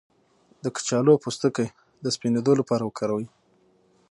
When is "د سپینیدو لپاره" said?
2.03-2.83